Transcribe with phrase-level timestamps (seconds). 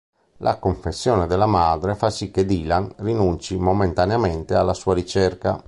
[0.37, 5.59] La confessione della madre fa sì che Dylan rinunci momentaneamente alla sua ricerca.